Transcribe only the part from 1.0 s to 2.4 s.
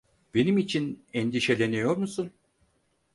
endişeleniyor musun?